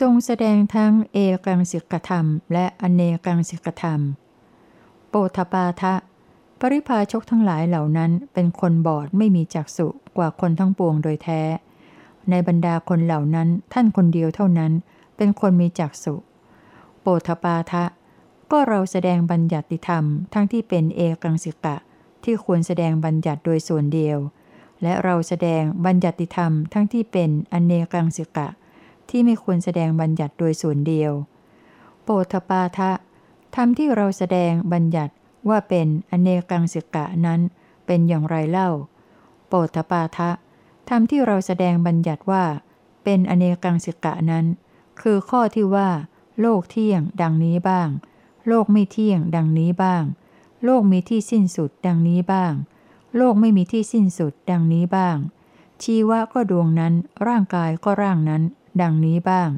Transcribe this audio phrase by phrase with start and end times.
[0.00, 4.00] ทรงแสดงทั้งเอกังสิกธรรม และอเนกังสิกธรรม
[5.08, 5.94] โปธปาทะ
[6.60, 11.42] ปริพาชกทั้งหลายเหล่านั้นเป็นคนบอดไม่มีจักษุกว่าคนทั้งปวงโดยแท้
[12.30, 14.72] ในบรรดาคนเหล่านั้นท่านคนเดียวเท่านั้น
[15.16, 16.14] เป็นคนมีจักษุ
[17.00, 17.84] โปธปาทะ
[18.50, 21.76] ก็เราแสดงบัญญัติธรรม ทั้งที่เป็นเอกังสิกะ
[22.24, 24.18] ที่ควรแสดงบัญญัติโดยส่วนเดียว
[24.82, 28.48] และเราแสดงบัญญัติธรรมทั้งที่เป็นอเนกังสิกะ
[29.10, 31.12] ที่ไม่ควรแสดงบัญญัติโดยส่วนเดียว
[32.02, 32.90] โปธปาทะ
[33.54, 35.12] ธรรมที่เราแสดงบัญญัติ
[35.48, 37.40] ว่าเป็นอเนกังสิกะนั้น
[37.86, 38.70] เป็นอย่างไรเล่า
[39.48, 40.30] โปธปาทะ
[40.88, 42.44] ธรรมที่เราแสดงบัญญัติว่า
[43.04, 44.44] เป็นอเนกังสิกะนั้น
[45.00, 45.90] คือข้อที่ว่า
[46.40, 47.88] โลกเที่ยง ดังนี้บ้าง
[48.48, 50.04] โลกไม่เที่ยง ดังนี้บ้าง
[50.64, 52.52] โลกมีที่สิ้นสุด ดังนี้บ้าง
[53.16, 55.16] โลกไม่มีที่สิ้นสุด ดังนี้บ้าง
[55.82, 56.94] ชีวะก็ดวงนั้น
[57.26, 58.42] ร่างกายก็ร่างนั้น
[58.82, 59.48] ดังนี้บ้าง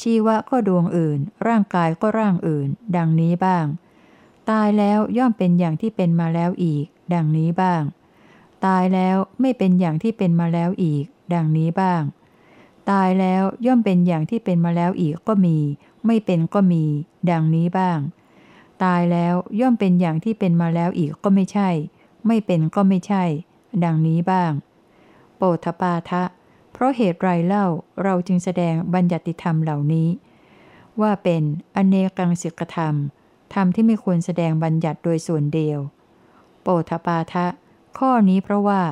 [0.00, 3.66] ชีวะก็ดวงอื่น ร่างกายก็ร่างอื่น ดังนี้บ้าง
[4.50, 6.84] ตายแล้วย่อมเป็นอย่างที่เป็นมาแล้วอีก
[7.14, 7.82] ดังนี้บ้าง
[8.66, 12.02] ตายแล้วไม่เป็นอย่างที่เป็นมาแล้วอีก ดังนี้บ้าง
[12.90, 15.58] ตายแล้วย่อมเป็นอย่างที่เป็นมาแล้วอีกก็มี
[16.06, 16.84] ไม่เป็นก็มี
[17.30, 17.98] ดังนี้บ้าง
[18.84, 21.68] ตายแล้วย่อมเป็นอย่างที่เป็นมาแล้วอีกก็ไม่ใช่
[22.26, 23.24] ไม่เป็นก็ไม่ใช่
[23.84, 24.52] ดังนี้บ้าง
[25.36, 26.22] โปธปาทะ
[26.76, 27.66] เพราะเหตุไรเล่า
[28.04, 30.08] เราจึงแสดงบัญญัติธรรมเหล่านี้
[31.00, 31.42] ว่าเป็น
[31.76, 32.94] อเนกังสิกธรรม
[33.54, 35.78] ธรรมที่ไม่ควรแสดงบัญญัติโดยส่วนเดียว
[36.62, 37.46] โปธปาทะ
[37.98, 38.82] ข้อนี้เพราะว่า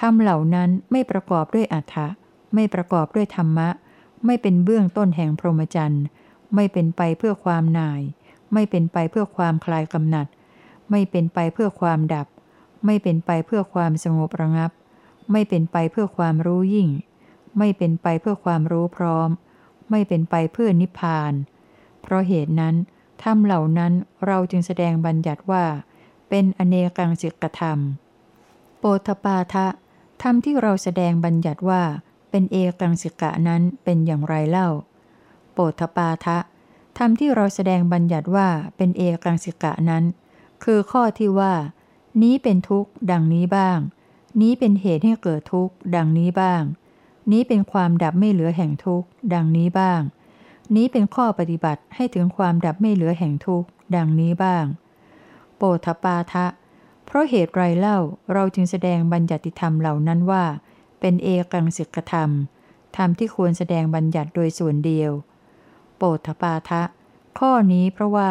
[0.00, 2.06] ธรรมเหล่านั้นไม่ประกอบด้วยอัฏฐะ
[2.54, 3.68] ไม่ประกอบด้วยธรรมะ
[4.26, 6.04] ไม่เป็นเบื้องต้นแห่งพรหมจรรย์
[6.54, 8.02] ไม่เป็นไปเพื่อความหน่าย
[8.52, 10.26] ไม่เป็นไปเพื่อความคลายกำหนัด
[10.90, 12.26] ไม่เป็นไปเพื่อความดับ
[12.86, 14.70] ไม่เป็นไปเพื่อความสงบระงับ
[15.32, 16.88] ไม่เป็นไปเพื่อความรู้ยิ่ง
[17.58, 19.28] ไม่เป็นไปเพื่อความรู้พร้อม
[19.90, 21.32] ไม่เป็นไปเพื่อนิพพาน
[22.02, 22.74] เพราะเหตุนั้น
[23.22, 23.92] ธรรมเหล่านั้น
[24.26, 25.64] เราจึงแสดงบัญญัติว่า
[26.28, 27.78] เป็นอเนกังสิกธรรม
[28.78, 29.66] โปธปาทะ
[30.22, 31.82] ธรรมที่เราแสดงบัญญัติว่า
[32.30, 34.68] เป็นเอกังสิกะนั้นเป็นอย่างไรเล่า
[35.52, 36.38] โปธปาทะ
[36.98, 40.04] ธรรมที่เราแสดงบัญญัติว่าเป็นเอกังสิกะนั้น
[40.64, 41.54] คือข้อที่ว่า
[42.22, 43.78] นี้เป็นทุกข์ ดังนี้บ้าง
[44.40, 46.62] นี้เป็นเหตุให้เกิดทุกข์ ดังนี้บ้าง
[47.32, 50.00] นี้เป็นความดับไม่เหลือแห่งทุกข์ ดังนี้บ้าง
[50.76, 54.64] นี้เป็นข้อปฏิบัติให้ถึงความดับไม่เหลือแห่งทุกข์ ดังนี้บ้าง
[55.56, 56.46] โปธปาทะ
[57.04, 57.98] เพราะเหตุไรเล่า
[58.32, 60.44] เราจึงแสดงบัญญัติธรรมเหล่านั้นว่า
[61.00, 62.30] เป็นเอกังสิกธรรม
[62.96, 65.12] ธรรมที่ควรแสดงบัญญัติโดยส่วนเดียว
[65.96, 66.82] โปธปาทะ
[67.38, 68.30] ข้อนี้เพราะว่า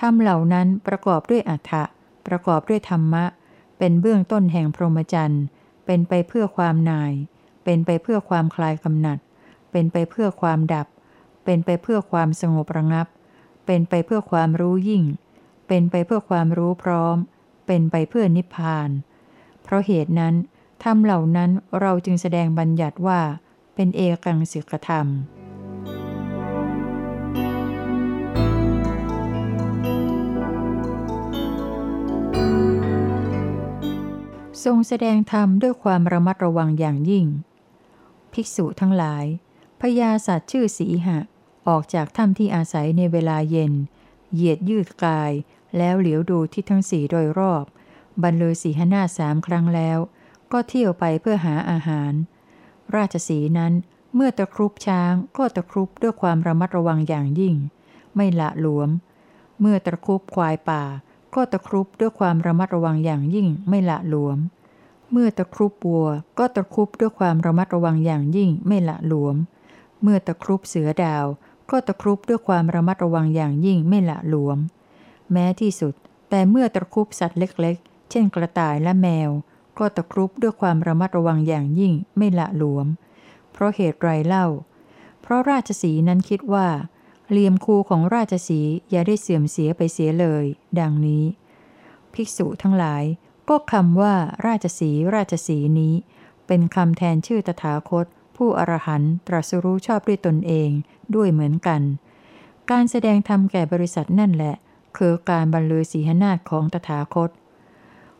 [0.00, 1.84] ธรรมเหล่านั้นประกอบด้วยอัฏฐะ
[2.26, 3.24] ประกอบด้วยธรรมะ
[3.78, 5.44] เป็นเบื้องต้นแห่งพรหมจรรย์
[5.86, 7.12] เป็นไปเพื่อความนาย
[7.64, 9.18] เป็นไปเพื่อความคลายกำหนัด
[9.70, 10.86] เป็นไปเพื่อความดับ
[11.44, 13.06] เป็นไปเพื่อความสงบระงับ
[13.66, 15.04] เป็นไปเพื่อความรู้ยิ่ง
[15.68, 17.16] เป็นไปเพื่อความรู้พร้อม
[17.66, 18.90] เป็นไปเพื่อนิพพาน
[19.62, 20.34] เพราะเหตุนั้น
[20.82, 23.20] ธรรมเหล่านั้นเราจึงแสดงบัญญัติว่า
[23.74, 25.06] เป็นเอกังสิกธรรม
[34.64, 37.26] ทรงแสดงธรรมด้วยความระมัดระวังอย่างยิ่ง
[38.34, 39.24] ภิกษุทั้งหลาย
[39.80, 41.18] พญาสัตว์ชื่อสีหะ
[41.68, 43.72] ออกจากถ้ำที่อาศัยในเวลาเย็น
[44.32, 45.32] เหยียดยืดกาย
[45.76, 47.64] แล้วเหลียวดูที่ทั้งสี่โดยรอบ
[48.22, 49.98] บรรลือสีหนาสามครั้งแล้ว
[50.52, 52.12] ก็เที่ยวไปเพื่อหาอาหาร
[52.94, 53.72] ราชสีนั้น
[54.14, 57.54] เมื่อตะครุบช้างก็ตะครุบด้วยความระมัดระวังอย่างยิ่ง
[58.14, 58.90] ไม่ละหลวม
[59.60, 60.84] เมื่อตะครุบควายป่า
[61.34, 64.38] ก็ตะครุบด้วยความระมัดระวังอย่างยิ่งไม่ละหลวม
[65.10, 69.36] เมื่อตะครุบวัวก็ตะครุบด้วยความระมัดระวังอย่างยิ่งไม่ละหลวม
[70.02, 71.26] เมื่อตะครุบเสือดาว
[71.70, 74.58] ก็ตะครุบด้วยความระมัดระวังอย่างยิ่งไม่ละหลวม
[75.32, 75.94] แม้ที่สุด
[76.30, 79.30] แต่เมื่อตะครุบสัตว์เล็กๆ เช่นกระต่ายและแมว
[79.78, 82.86] ก็ตะครุบด้วยความระมัดระวังอย่างยิ่งไม่ละหลวม
[83.52, 84.46] เพราะเหตุไรเล่า
[85.22, 86.68] เพราะราชสีนั้นคิดว่า
[87.30, 90.44] เหลี่ยมคูของราชสีอย่าได้เสื่อมเสียไปเสียเลย
[90.80, 91.24] ดังนี้
[92.12, 93.04] ภิกษุทั้งหลาย
[93.48, 94.14] ก็คำว่า
[94.46, 95.94] ราชสีราชสีนี้
[96.46, 98.06] เป็นคำแทนชื่อตถาคต
[98.36, 100.70] ผู้อรหันตตรัสรู้ชอบด้วยตนเอง
[101.14, 101.82] ด้วยเหมือนกัน
[102.70, 104.54] การแสดงธรรมแก่บริษัทนั่นแหละ
[104.96, 107.30] คือการบรรลือสีหนาฏของตถาคต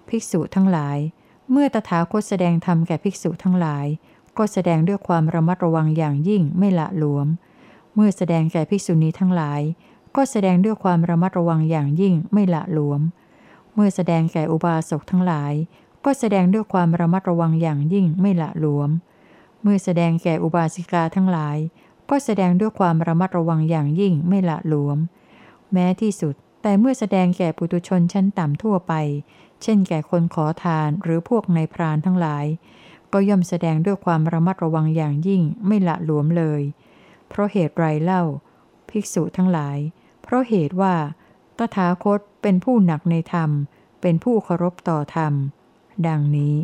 [0.08, 0.98] ภิกษุทั้งหลาย
[1.50, 3.86] เมื่อตถาคตแสดงธรรมแก่ภิกษุทั้งหลาย
[4.38, 7.26] ก็แสดงด้วยความระมัดระวังอย่างยิ่งไม่ละหลวม
[7.94, 9.60] เมื่อแสดงแก่ภิกษุณีทั้งหลาย
[10.16, 13.00] ก็แสดงด้วยความระมัดระวังอย่างยิ่งไม่ละหลวม
[13.74, 15.52] เมื่อแสดงแก่อุบาสกทั้งหลาย
[16.04, 18.90] ก็แสดงด้วยความระมัดระวังอย่างยิ่งไม่ละหลวม
[19.62, 21.56] เมื่อแสดงแก่อุบาสิกาทั้งหลาย
[22.10, 24.98] ก็แสดงด้วยความระมัดระวังอย่างยิ่งไม่ละหลวม
[25.72, 28.92] แม้ที่สุด แต่เมื่อแสดงแก่ปุตุชนชั้นต่ำทั่วไป
[29.62, 32.44] เช่นแก่คนขอทานหรือพวกในพรานทั้งหลาย
[33.12, 36.62] ก็ย่อมแสดงด้วยความระมัดระวังอย่างยิ่งไม่ละหลวมเลย
[37.28, 38.22] เพราะเหตุไรเล่า
[38.88, 39.78] ภิกษุทั้งหลาย
[40.22, 40.94] เพราะเหตุว่า
[41.58, 43.50] ตถาคตเป็นผู้หนักในธรรม
[44.00, 45.32] เป็นผู้เคารพต่อธรรม
[46.06, 46.56] ดังนี้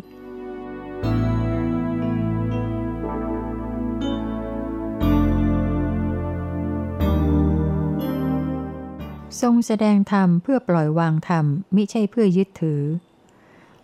[9.41, 11.45] ทรงแสดงธรรมเพื่อปล่อยวางธรรม
[11.75, 12.81] มิใช่เพื่อยึดถือ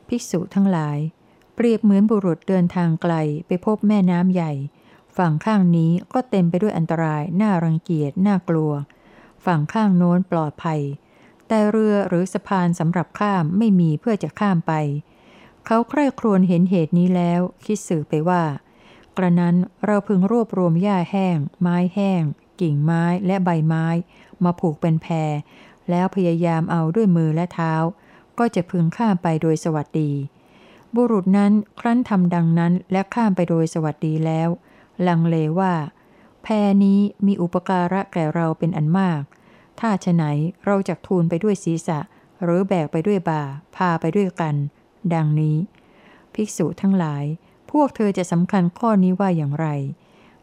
[0.08, 0.98] ภิกษุทั้งหลาย
[1.56, 3.14] เปรียบเหมือนบุรุษเดินทางไกล
[3.48, 4.54] ไปพบแม่น้ำใหญ่
[5.18, 8.72] ฝั่งข้างนี้ก็เต็มไปด้วยอันตราย น่ารังเกียจ น่ากลัว
[9.48, 10.82] ฝั่งข้างโน้นปลอดภัย
[11.48, 14.74] แต่เรือหรือสะพานสำหรับข้ามไม่มีเพื่อจะข้ามไป
[15.66, 18.44] เขาใคร่ครวญเห็นเหตุนี้แล้ว คิดสื่อไปว่า
[19.18, 19.56] กระนั้น
[19.86, 22.24] เราพึงรวบรวมหญ้าแห้ง ไม้แห้ง
[22.62, 23.86] กิ่งไม้และใบไม้
[24.44, 25.32] มาผูกเป็นแพร
[25.90, 27.74] แล้วพยายามเอาด้วยมือและเท้า
[28.40, 30.12] ก็จะพึงข้ามไปโดยสวัสดี
[30.96, 34.50] บุรุษนั้นครั้นทำดังนั้นและข้ามไปโดยสวัสดีแล้ว
[35.08, 35.74] ลังเลว่า
[36.44, 36.54] แพร
[36.84, 39.22] นี้มีอุปการะแก่เราเป็นอันมาก
[39.80, 40.24] ถ้าฉไหน
[40.66, 42.00] เราจะทูลไปด้วยศีรษะ
[42.44, 43.44] หรือแบกไปด้วยบ่า
[43.76, 44.56] พาไปด้วยกัน
[45.14, 45.58] ดังนี้
[46.34, 47.24] ภิกษุทั้งหลาย
[47.72, 49.68] พวกเธอจะสำคัญข้อนี้ว่าอย่างไร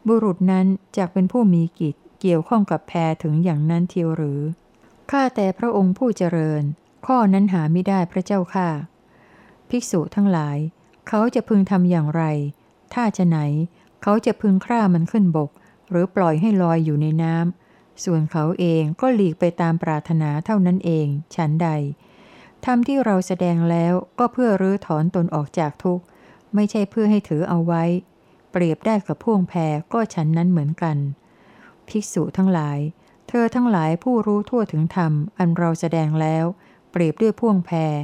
[0.06, 0.66] บุรุษนั้น
[0.96, 4.40] จะเป็นผู้มีกิจเกี่ยวข้องกับแพรถึงอย่างนั้นเทียวหรือ
[5.10, 6.62] ข้าแต่พระองค์ผู้เจริญ
[7.06, 8.68] ข้อนั้นหาไม่ได้พระเจ้าค่ะ
[9.68, 10.56] ภิกษุทั้งหลาย
[11.08, 12.22] เขาจะพึงทำอย่างไร
[12.94, 13.38] ถ้าจะไหน
[14.02, 15.50] เขาจะพึงคร่ามันขึ้นบก
[15.90, 17.63] หรือปล่อยให้ลอยอยู่ในน้ำ
[18.04, 21.68] ส่วนเขาเองก็หลีกไปตามปรารถนาเท่านั้นเอง ฉันใด
[22.64, 26.04] ทำที่เราแสดงแล้วก็เพื่อรื้อถอนตนออกจากทุกข์
[26.54, 27.82] ไม่ใช่เพื่อให้ถือเอาไว้
[28.52, 30.96] เปรียบได้กับพ่วงแพรก็ฉันนั้นเหมือนกัน
[31.88, 32.78] ภิกษุทั้งหลาย
[33.28, 36.44] เธอทั้งหลายผู้รู้ทั่วถึงธรรม อันเราแสดงแล้ว
[36.90, 37.94] เปรียบด้วยพ่วงแพร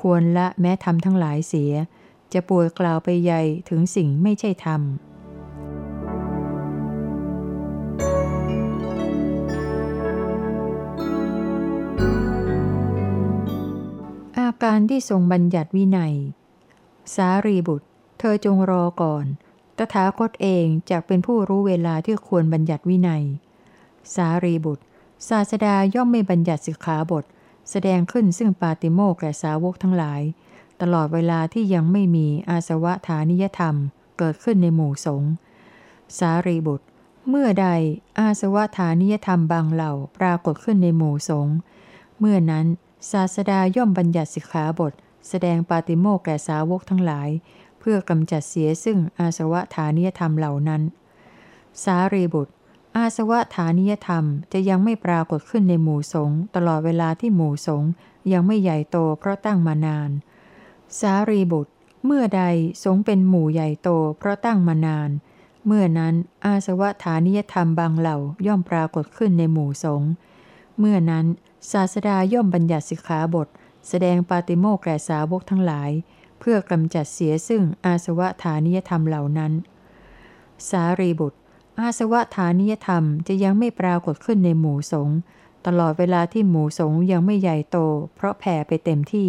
[0.00, 1.72] ควรละแม้ธรรมทั้งหลายเสีย
[2.32, 4.80] จะป่วยกล่าวไปใหญ่ถึงสิ่งไม่ใช่ธรรม
[14.68, 16.14] การที่ทรงบัญญัติวินัย
[17.14, 17.86] สารีบุตร
[18.18, 19.24] เธอจงรอก่อน
[19.78, 23.24] ตถาคตเองจะเป็นผู้รู้เวลาที่ควรบัญญัติวินัย
[24.14, 24.84] สารีบุตร
[25.28, 27.24] ศาสดาย่อมไม่บัญญัติสิกขาบท
[27.70, 30.20] แสดงขึ้นซึ่งปาติโมกแก่สาวกทั้งหลาย
[30.80, 33.74] ตลอดเวลาที่ยังไม่มีอาสวะฐานิยธรรม
[34.18, 35.30] เกิดขึ้นในหมู่สงฆ์
[36.18, 36.86] สารีบุตร
[37.28, 37.68] เมื่อใด
[38.18, 41.56] อาสวะฐานิยธรรมบางเหล่าปรากฏขึ้นในหมู่สงฆ์
[42.18, 42.66] เมื่อนั้น
[43.10, 44.92] ศาสดาย่อมบัญญัติสิกขาบท
[45.28, 47.28] แสดงปาติโมกแก่สาวกทั้งหลาย
[47.78, 50.82] เพื่อกำจัดเสียซึ่งอาสวะฐานิยธรรมเหล่านั้น
[51.84, 52.52] สารีบุตร
[52.96, 57.82] อาสวะฐานิยธรรมจะยังไม่ปรากฏขึ้นในหมู่สงตลอดเวลาที่หมู่สง
[58.32, 60.10] ยังไม่ใหญ่โตเพราะตั้งมานาน
[61.00, 61.72] สารีบุตร
[62.04, 62.42] เมื่อใด
[62.84, 65.10] สงเป็นหมู่ใหญ่โตเพราะตั้งมานาน
[65.66, 66.14] เมื่อนั้น
[66.44, 68.16] อาสวะฐานิยธรรมบางเหล่า
[68.46, 70.02] ย่อมปรากฏขึ้นในหมู่สง
[70.78, 71.26] เมื่อนั้น
[71.72, 73.48] ศาสดาย่อมบัญญัติสิกขาบท
[73.88, 75.90] แสดงปาติโมกแก่สาวกทั้งหลาย
[76.38, 79.52] เพื่อกำจัดเสียซึ่งอาสวะฐานิยธรรมเหล่านั้น
[80.68, 81.38] สารีบุตร
[81.80, 85.18] อาสวะฐานิยธรรมจะยังไม่ปรากฏขึ้นในหมู่สงฆ์
[85.66, 87.78] ตลอดเวลาที่หมู่สงฆ์ยังไม่ใหญ่โต
[88.14, 89.28] เพราะแผ่ไปเต็มที่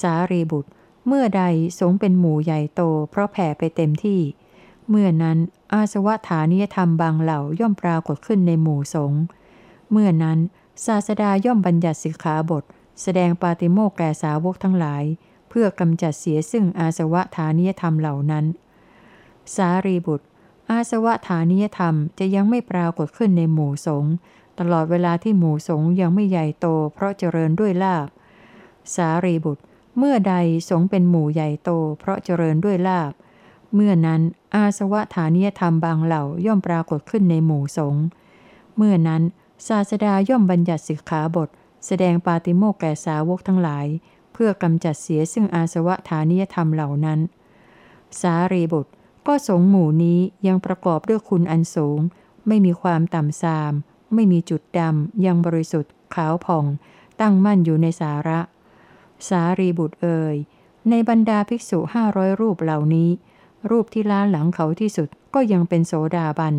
[0.00, 0.70] สารีบุตร
[1.06, 1.42] เมื่อใด
[1.78, 4.20] สงเป็นหมู่ใหญ่โต เพราะแผ่ไปเต็มที่
[4.88, 5.38] เมื่อนั้น
[5.72, 9.20] อาสวะฐานิยธรรมบางเหล่าย่อมปรากฏขึ้นในหมู่สงฆ์
[9.90, 10.38] เมื่อนั้น
[10.84, 12.64] ศาสดาย่อมบัญญัติสิกขาบท
[13.02, 15.04] แสดงปาติโมกแก่สาวกทั้งหลาย
[15.48, 18.44] เพื่อกำจัดเสียซึ่งอาสวะฐานิยธรรมเหล่านั้น
[19.54, 20.26] สารีบุตร
[20.70, 24.12] อาสวะฐานิยธรรมจะยังไม่ปรากฏขึ้นในหมู่สงฆ์
[24.58, 28.08] ตลอดเวลาที่หมู่สงฆ์ยังไม่ใหญ่โต เพราะเจริญด้วยลาบ
[28.94, 29.62] สารีบุตร
[29.98, 30.34] เมื่อใด
[30.68, 33.12] สงเป็นหมู่ใหญ่โต เพราะเจริญด้วยลาบ
[33.74, 34.20] เมื่อนั้น
[34.54, 38.02] อาสวะฐานิยธรรมบางเหล่าย่อมปรากฏขึ้นในหมู่สงฆ์
[38.76, 39.22] เมื่อนั้น
[39.68, 41.48] ศาสดาย่อมบัญญัติสิกขาบท
[41.86, 43.86] แสดงปาติโมกแก่สาวกทั้งหลาย
[44.32, 47.20] เพื่อกำจัดเสียซึ่งอาสวะฐานิยธรรมเหล่านั้น
[48.20, 48.92] สารีบุตร
[49.26, 52.00] ก็สงหมู่นี้ยังประกอบด้วยคุณอันสูง
[52.46, 53.72] ไม่มีความต่ำซาม
[54.14, 56.64] ไม่มีจุดดำ ยังบริสุทธิ์ ขาวผ่อง
[57.20, 58.40] ตั้งมั่นอยู่ในสาระ
[59.28, 60.36] สารีบุตรเอ่ย
[60.90, 63.10] ในบรรดาภิกษุห้าร้อยรูปเหล่านี้
[63.70, 66.54] รูปที่ล้าหลังเขาที่สุดก็ยังเป็นโสดาบัน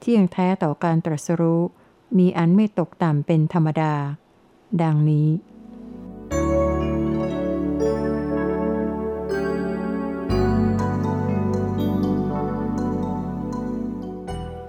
[0.00, 1.62] เที่ยงแท้ต่อการตรัสรู้
[2.18, 3.94] มีอันไม่ตกต่ำเป็นธรรมดา
[4.82, 5.28] ดังนี้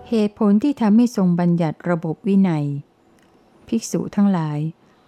[0.09, 2.65] เหตุผลที่ทำให้ทรงบัญญัติระบบวินัย
[3.67, 4.59] ภิกษุทั้งหลาย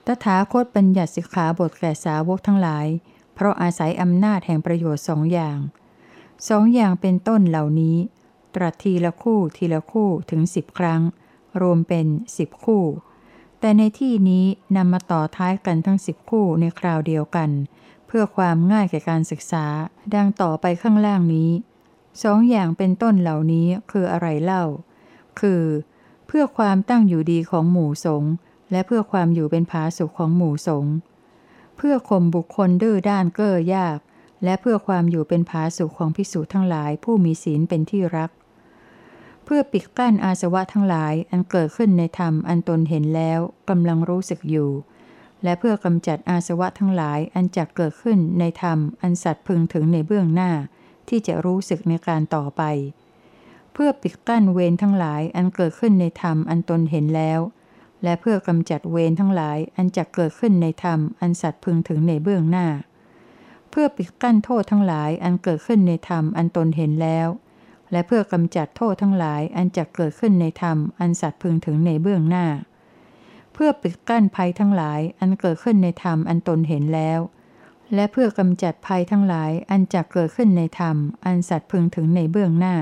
[0.05, 2.87] ตถาคตบัญญัติสิกขาบทแก่สาวกทั้งหลาย
[3.33, 5.57] เพราะอาศัยอำนาจแห่งประโยชน์สองอย่าง
[6.49, 7.97] สองอย่างเป็นต้นเหล่านี้
[8.55, 11.01] ตรัสทีละคู่ทีละคู่ถึงสิบครั้ง
[11.61, 12.07] รวมเป็น
[12.37, 12.83] สิบคู่
[13.59, 14.45] แต่ในที่นี้
[14.75, 17.49] นำมาต่อท้ายกันทั้งสิบคู่ในคราวเดียวกัน
[18.07, 19.65] เพื่อความง่ายแก่การศึกษา
[20.15, 21.51] ดังต่อไปข้างล่างนี้
[22.23, 24.63] สองอย่างเป็นต้นเหล่านี้คืออะไรเล่า
[25.39, 25.63] คือ
[26.27, 28.31] เพื่อความตั้งอยู่ดีของหมู่สงฆ์
[28.71, 30.93] และเพื่อความอยู่เป็นผาสุขของหมู่สงฆ์
[31.77, 33.99] เพื่อข่มบุคคลดื้อด้านเก้อยาก
[34.43, 38.29] และเพื่อความอยู่เป็นผาสุขของพิสูจทั้งหลายผู้มีศีลเป็นที่รัก
[39.45, 44.69] เพื่อปิดกั้นอาสวะทั้งหลายอันเกิดขึ้นในธรรมอันตนเห็นแล้วกำลังรู้สึกอยู่
[45.43, 50.51] และเพื่อกำจัดอาสวะทั้งหลายอันจะเกิดขึ้นในธรรมอันสัตว์พึงถึงในเบื้องหน้า
[51.09, 52.63] ที่จะรู้สึกในการต่อไป
[53.73, 57.39] เพื่อปิดกั้นเวรทั้งหลายอันเกิดขึ้นในธรรมอันตนเห็นแล้ว
[58.03, 62.67] และเพื่อกำจัดเวรทั้งหลายอันจะเกิดขึ้นในธรรมอันสัตว์พึงถึงในเบื้องหน้า
[63.69, 67.27] เพื่อปิดกั้นโทษทั้งหลายอันเกิดขึ้นในธรรมอันตนเห็นแล้ว
[67.91, 72.47] และเพื่อกำจัดโทษทั้งหลายอันจะเกิดขึ้นในธรรม อันสัตว์พึงถึงในเบื้องหน้า
[73.53, 77.19] เพื่อปิดกั้นภัยทั้งหลายอันเกิดขึ้นในธรรมอันตนเห็นแล้ว
[77.93, 82.75] และเพื่อกำจัดภัยทั้งหลายอันจะเกิดขึ้นในธรรม อันสัตว์พึงถึงในเบื้องหน้า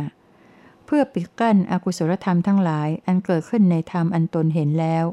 [0.86, 5.05] เพื่อปิดกั้นอกุศลธรรมทั้งหลายอันเกิดขึ้นในธรรมอันตนเห็นแล้ว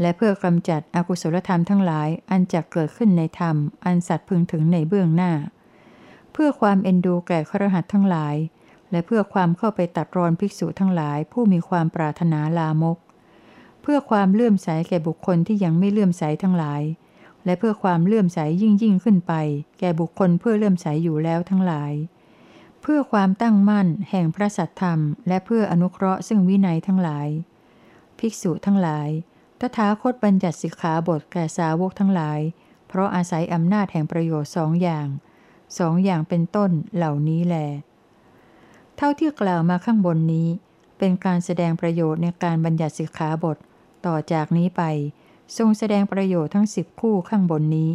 [0.00, 5.32] และเพื่อกำจัดอกุศลธรรมทั้งหลายอันจะเกิดขึ้นในธรรม อันสัตว์พึงถึงในเบื้องหน้า
[6.32, 8.36] เพื่อความเอ็นดูแก่ครหัสทั้งหลาย
[8.90, 12.98] และเพื่อความเข้าไปตัดรอนภิกษุทั้งหลายผู้มีความปรารถนาลามก
[13.82, 16.82] เพื่อความเลื่อมใสแก่บุคคลที่ยังไม่เลื่อมใสทั้งหลาย
[17.44, 19.32] และเพื่อความเลื่อมใสยิ่งยิ่งขึ้นไป
[19.78, 21.92] แก่บุคคลเพื่อเลื่อมใสอยู่แล้วทั้งหลาย
[22.82, 27.28] เพื่อความตั้งมั่นแห่งพระสัทธรรม และเพื่ออนุเคราะห์ซึ่งวินัยทั้งหลาย
[28.18, 29.08] ภิกษุทั้งหลาย
[29.60, 32.40] ตถาคตบัญญัติสิกขาบทแก่สาวกทั้งหลาย
[32.88, 35.06] เพราะอาศัยอำนาจแห่งประโยชน์สองอย่าง
[35.78, 37.56] สองอย่างเป็นต้นเหล่านี้แล
[38.96, 40.48] เท่าที่กล่าวมาข้างบนนี้
[40.98, 43.56] เป็นการแสดงประโยชน์ในการบัญญัติสิกขาบท
[44.06, 44.82] ต่อจากนี้ไป
[45.56, 47.90] ทรงแสดงประโยชน์ทั้งสิบคู่ข้างบนนี้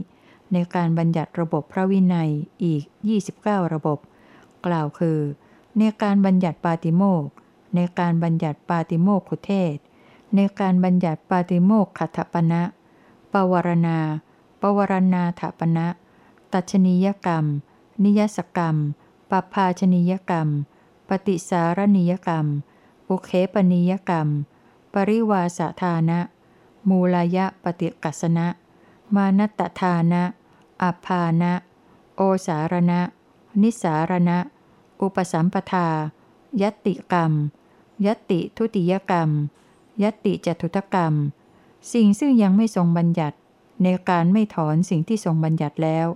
[0.53, 2.29] ในการบัญญัติระบบพระวินัย
[2.63, 2.83] อีก
[3.27, 3.97] 29 ระบบ
[4.65, 5.19] กล่าวคือ
[5.77, 7.25] ในการบัญญัติปาติโมก
[7.75, 9.75] ในการบัญญัติปาติโมกขุเทศ
[10.35, 12.61] ในการบัญญัติปาติโมกขัตปณะ
[13.33, 13.99] ปวารณา
[14.61, 15.87] ปวารณาถปณะ
[16.53, 17.45] ตัชนียกรรม
[18.03, 18.75] นิยสกรรม
[19.29, 20.49] ปภาชนียกรรม
[21.11, 22.47] ปฏิสารณียกรรม
[23.09, 24.27] อุเคปนิยกรรม
[24.93, 26.19] ปริวาสธานะ
[26.89, 28.47] มูลายะปฏิกัสนะ
[29.15, 30.23] มานัตทานะ
[30.81, 31.53] อัภานะ
[32.15, 33.01] โอสารณะ
[33.61, 34.37] นิสารณะ
[35.01, 35.87] อุปสัมปทา
[36.61, 37.31] ยติกรรม
[38.05, 39.29] ยติทุติยกรรม
[40.03, 41.13] ยติจตุตกรรม
[41.93, 43.37] สิ่งซึ่งยังไม่ทรงบัญญัติ
[43.83, 46.07] ในการไม่ถอนสิ่งที่ทรงบัญญัติแล้ว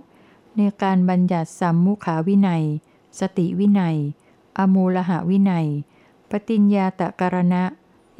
[0.56, 2.64] ในการบัญญัติสัมมุขาวินัย
[3.20, 3.98] สติวินัย
[4.58, 5.68] อมูลหะวินัย
[6.30, 7.62] ปฏิญญาตะกรณะ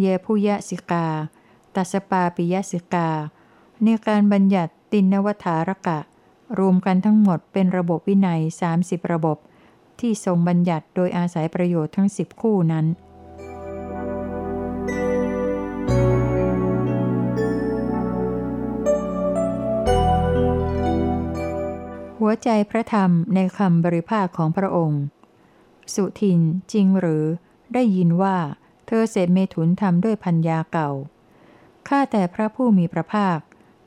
[0.00, 1.06] เยพุยสิกา
[1.74, 3.08] ตัสปาปิยสิกา
[3.82, 5.98] ในการบัญญัติตินวัฏารกะ
[6.58, 8.40] รวมกันทั้งหมดเป็นระบบวินัย
[8.76, 9.36] 30 ระบบ
[10.00, 12.86] ที่ทรงบัญญัติโดยอาศัยประโยชน์ทั้ง 10 คู่นั้น
[22.18, 25.02] หัวใจพระธรรมในคำบริภาคของพระองค์
[25.94, 26.40] สุทิน
[26.72, 27.24] จริงหรือ
[27.74, 28.36] ได้ยินว่า
[28.86, 30.90] เธอเสพเมถุนทำด้วยพัญญาเก่า
[31.88, 33.38] ข้าแต่พระผู้มีพระภาค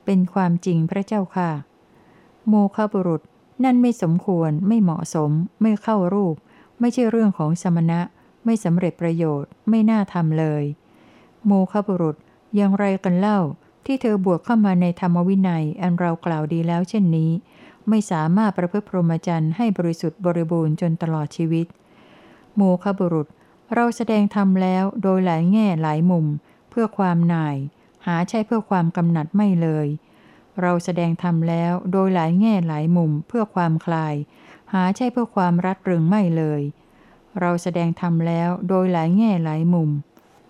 [0.06, 1.52] เป็นความจริงพระเจ้าค่ะ
[2.48, 3.22] โมฆบุรุษ
[3.64, 6.36] นั่นไม่สมควรไม่เหมาะสม ไม่เข้ารูป
[6.80, 8.02] ไม่ใช่เรื่องของสมณะ
[8.46, 10.64] ไม่สำเร็จประโยชน์ไม่น่าทำเลย
[11.46, 12.16] โมฆบุรุษ
[12.56, 13.40] อย่างไรกันเล่า
[13.86, 17.32] ที่เธอบวกเข้ามาในธรรมวินัยอันเรากล่าวดีแล้วเช่นนี้
[17.90, 21.66] ไม่สามารถประพฤติพรหมจรรย์ให้บริสุทธิ์บริบูรณ์จนตลอดชีวิต
[22.60, 23.28] โมฆะบุรุษ
[23.76, 26.26] เราแสดงธรรมแล้วโดยหลายแง่หลายมุม
[26.70, 27.58] เพื่อความหน่าย
[28.06, 29.88] หาใช่เพื่อความกำหนัดไม่เลย
[30.62, 34.16] เราแสดงธรรมแล้วโดยหลายแง่หลายมุม เพื่อความคลาย
[34.74, 36.62] หาใช่เพื่อความรัดรึงไม่เลย
[37.40, 39.90] เราแสดงธรรมแล้วโดยหลายแง่หลายมุม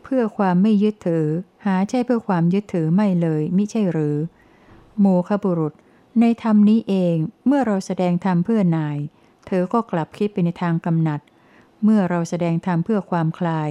[0.03, 1.25] เพื่อความไม่ยึดถือ
[1.65, 4.17] หาใช่เพื่อความยึดถือไม่เลยมิใช่หรือ
[4.99, 5.73] โมคบุรุษ
[6.19, 8.97] ในธรรมนี้เองเมื่อเราแสดงธรรมเพื่อนาย
[9.47, 11.21] เธอก็กลับคิดไปในทางกำหนัด
[11.83, 13.69] เมื่อเราแสดงธรรมเพื่อความคลาย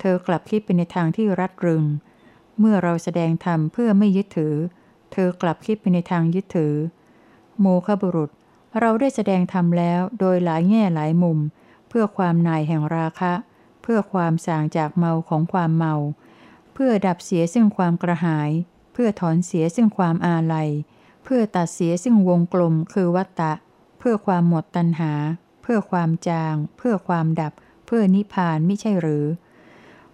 [0.00, 1.84] เธอกลับคิดไปในทางที่รัดรึง
[2.58, 4.54] เมื่อเราแสดงธรรมเพื่อไม่ยึดถือ
[5.12, 6.74] เธอกลับคิดไปในทางยึดถือ
[7.60, 8.30] โมฆะบุรุษ
[8.80, 11.38] เราได้แสดงธรรมแล้วโดยหลายแง่หลายมุม
[11.88, 13.32] เพื่อความนายแห่งราคะ
[13.82, 15.94] เพื่อความสางจากเมาของความเมา
[16.74, 18.50] เพื่อดับเสียซึ่งความกระหาย
[18.92, 20.68] เพื่อถอนเสียซึ่งความอาลัย
[21.24, 23.52] เพื่อตัดเสียซึ่งวงกลมคือวัตตะ
[23.98, 25.12] เพื่อความหมดตัณหา
[25.70, 27.52] พื่อความจาง เพื่อความดับ
[27.86, 29.24] เพื่อนิพพานไม่ใช่หรือ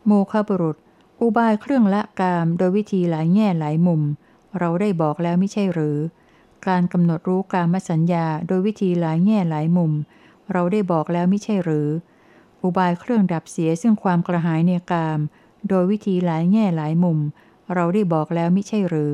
[0.06, 0.76] โมคบุรุษ
[1.20, 4.02] อุบายเครื่องละกามโดยวิธีหลายแง่หลายมุม
[4.58, 5.98] เราได้บอกแล้วไม่ใช่หรือ
[6.66, 9.92] การกำหนดรู้กามสัญญาโดยวิธีหลายแง่หลายมุม
[10.52, 11.88] เราได้บอกแล้วไม่ใช่หรือ
[12.62, 15.20] อุบายเครื่องดับเสียซึ่งความกระหายในกาม
[15.68, 17.18] โดยวิธีหลายแง่หลายมุม
[17.74, 19.12] เราได้บอกแล้วไม่ใช่หรือ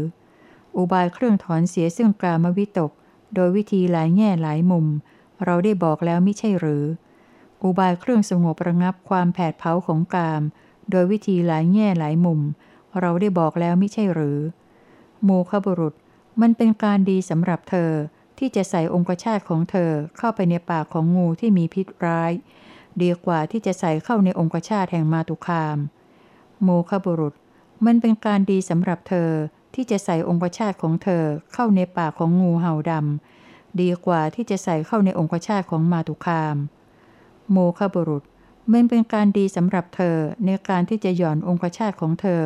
[0.77, 2.91] อุบายเครื่องถอนเสียซึ่งกามวิตก
[3.35, 4.87] โดยวิธีหลายแง่หลายมุม
[5.45, 6.85] เราได้บอกแล้วไม่ใช่หรือ
[7.63, 10.43] อุบายเครื่องสงบระงับความแผดเผาของกาม
[10.91, 12.41] โดยวิธีหลายแง่หลายมุม
[13.01, 14.39] เราได้บอกแล้วไม่ใช่หรือ
[15.25, 15.95] โมคบุรุษ
[16.41, 17.91] มันเป็นการดีสำหรับเธอ
[18.39, 22.33] ที่จะใส่องคชาตของเธอเข้าไปในปากของงูที่มีพิษร้าย
[23.03, 25.79] ดีกว่าที่จะใส่เข้าในองคชาตแห่งมาตุคาม
[26.63, 27.35] โมคบุรุษ
[27.87, 29.31] มันเป็นการดีสำหรับเธอ
[29.75, 33.40] ที่จะใส่องคชาตของเธอเข้าในปากของงูเห่าดำ
[33.81, 36.57] ดีกว่าที่จะใส่เข้าในองคชาตของมาตุคาม
[37.51, 38.25] โมคบุรุษ
[38.73, 42.43] มันเป็นการดีสำหรับเธอในการที่จะหย่อนองคชาตของเธอ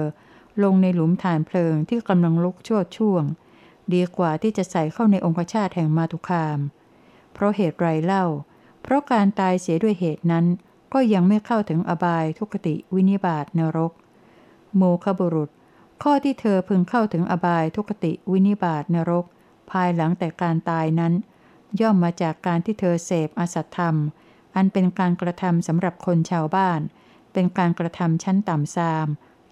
[0.62, 3.24] ลงในหลุมฐานเพลิงที่กำลังลุกชั่วช่วง
[3.92, 6.58] ดีกว่าที่จะใส่เข้าในองคชาตแห่งมาตุคาม
[7.32, 8.24] เพราะเหตุไรเล่า
[8.82, 10.46] เพราะการตายเสียด้วยเหตุนั้น
[10.92, 13.92] ก็ยังไม่เข้าถึงอบายทุกติวินิบาตนรก
[14.76, 15.50] โมคบุรุษ
[16.02, 19.24] ข้อที่เธอพึงเข้าถึงอบายทุกติวินิบาตนรก
[19.70, 21.12] ภายหลังแต่การตายนั้น
[21.80, 23.96] ย่อมมาจากการที่เธอเสพอสัตธรรม
[24.56, 26.80] อันเป็นการกระทำสำหรับคนชาวบ้าน
[27.32, 29.06] เป็นการกระทำชั้นต่ำซาม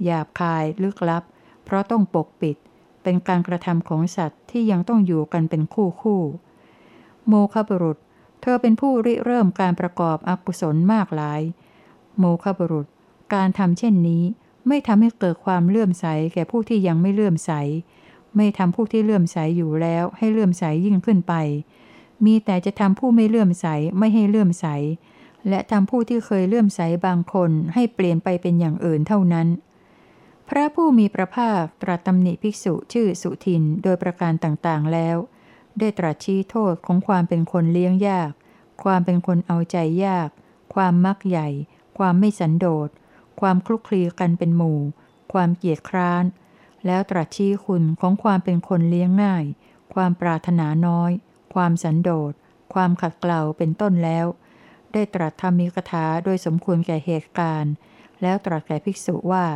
[0.04, 1.23] หยาบคายลึกลับ
[1.64, 2.57] เพราะต้องปกปิด
[3.02, 6.23] เป็นการกระทำของสัตว์ที่ยังต้องอยู่กันเป็นคู่คู่
[7.28, 7.99] โมคบุรุษ
[8.42, 11.40] เธอเป็นผู้ริเริ่มการประกอบอกุศลมากหลาย
[12.19, 12.87] โมคบุรุษ
[13.35, 14.22] การทำเช่นนี้
[14.68, 17.53] ไม่ทำให้เกิดความเลื่อมใสแก่ผู้ที่ยังไม่เลื่อมใส
[18.37, 21.35] ไม่ทำผู้ที่เลื่อมใสอยู่แล้วให้เลื่อมใสยิ่งขึ้นไป
[22.25, 23.66] มีแต่จะทำผู้ไม่เลื่อมใส
[23.99, 24.66] ไม่ให้เลื่อมใส
[25.49, 29.49] และทำผู้ที่เคยเลื่อมใสบางคนให้เปลี่ยนไปเป็นอย่างอื่นเท่านั้น
[30.49, 35.16] พระผู้มีพระภาคตรัสตำหนิภิกษุชื่อสุทินโดยประการต่างๆแล้ว
[35.79, 38.31] ได้ตรัสชี้โทษของความเป็นคนเลี้ยงยาก
[38.83, 40.29] ความเป็นคนเอาใจยาก
[40.75, 41.49] ความมักใหญ่
[41.99, 42.88] ความไม่สันโดษ
[43.40, 44.79] ความคลุกคลีกันเป็นหมู่
[45.33, 46.25] ความเกียจคร้าน
[46.87, 49.45] แล้วตรัสชี้คุณของความเป็นคนเลี้ยงง่าย
[49.95, 51.11] ความปรารถนาน้อย
[51.55, 52.33] ความสันโดษ
[52.75, 54.27] ความขัดเกลาเป็นต้นแล้ว
[54.92, 57.73] ได้ตรัสธรรมีกถาโดยสมควรแก่เหตุการณ์
[58.23, 59.47] แล้วตรัสแก่ภิกษุว่า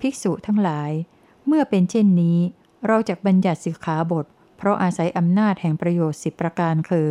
[0.00, 0.90] ภิกษุทั้งหลาย
[1.46, 2.38] เมื่อเป็นเช่นนี้
[2.86, 4.26] เราจะบัญญัติสิกขาบท
[4.56, 7.10] เพราะอาศัยอำนาจแห่งประโยชน์สิบประการคือ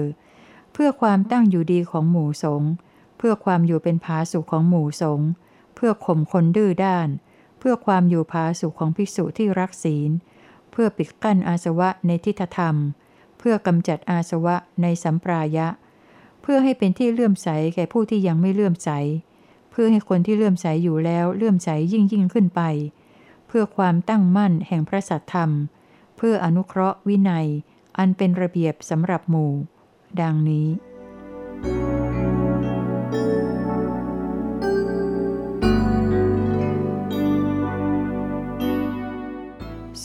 [0.73, 2.71] เพื่อความตั้งอยู่ดีของหมู่สงฆ์
[3.17, 5.27] เพื่อความอยู่เป็นผาสุขของหมู่สงฆ์
[5.75, 10.11] เพื่อข่มคนดื้อด้านเพื่อความอยู่ผาสุขของภิกษุที่รักศีล
[10.71, 12.75] เพื่อปิดกั้นอาสวะในทิฏฐธรรม
[13.37, 15.67] เพื่อกำจัดอาสวะในสัมปรายะ
[16.41, 18.89] เพื่อให้เป็นที่เลื่อมใสแก่ผู้ที่ยังไม่เลื่อมใส
[19.71, 22.61] เพื่อให้คนที่เลื่อมใสอยู่แล้วเลื่อมใสยิ่งยิ่งขึ้นไป
[23.47, 25.49] เพื่อความตั้งมั่นแห่งพระสัทธรรม
[26.17, 27.47] เพื่ออนุเคราะห์วินัย
[27.97, 29.51] อันเป็นระเบียบสำหรับหมู่
[30.21, 30.67] ดังนี้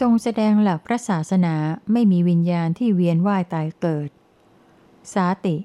[0.01, 1.55] ทรงแสดงหลักพระศาสนา
[1.93, 4.09] ไม่มีวิญญาณที่เวียนว่ายตายเกิด
[5.13, 5.57] สาติ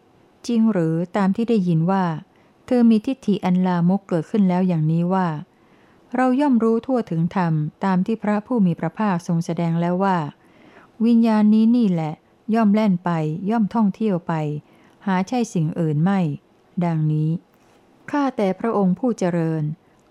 [0.48, 2.06] จริงหรือตามที่ได้ยินว่า
[2.66, 5.28] เธอมีทิฏฐิอันลามกเกิดขึ้นแล้วอย่างนี้ว่า
[6.16, 10.18] เราย่อมรู้ทั่วถึงธรรม ตามที่พระผู้มีพระภาคทรงแสดงแล้วว่า
[11.06, 12.14] วิญญาณนี้นี่แหละ
[12.56, 13.12] ย่อมแล่นไป
[13.50, 14.34] ย่อมท่องเที่ยวไป
[15.06, 16.20] หาใช่สิ่งอื่นไม่
[16.86, 17.30] ดังนี้
[18.12, 19.64] ข้าแต่พระองค์ผู้เจริญ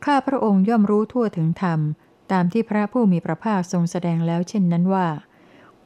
[0.05, 1.81] ข้าพระองค์ย่อมรู้ทั่วถึงธรรม
[2.33, 5.09] ตามที่พระผู้มีพระภาคทรงแสดงแล้วเช่นนั้นว่า